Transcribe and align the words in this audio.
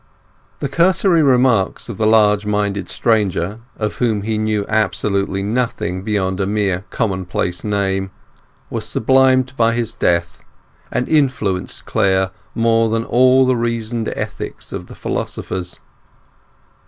The 0.61 0.67
cursory 0.67 1.21
remarks 1.21 1.87
of 1.87 1.99
the 1.99 2.07
large 2.07 2.43
minded 2.43 2.89
stranger, 2.89 3.59
of 3.77 3.97
whom 3.97 4.23
he 4.23 4.39
knew 4.39 4.65
absolutely 4.67 5.43
nothing 5.43 6.01
beyond 6.01 6.39
a 6.41 6.81
commonplace 6.89 7.63
name, 7.63 8.09
were 8.71 8.81
sublimed 8.81 9.55
by 9.55 9.73
his 9.75 9.93
death, 9.93 10.41
and 10.91 11.07
influenced 11.07 11.85
Clare 11.85 12.31
more 12.55 12.89
than 12.89 13.03
all 13.05 13.45
the 13.45 13.55
reasoned 13.55 14.07
ethics 14.15 14.73
of 14.73 14.87
the 14.87 14.95
philosophers. 14.95 15.79